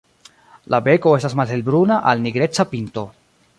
[0.73, 3.07] La beko estas malhelbruna al nigreca pinto.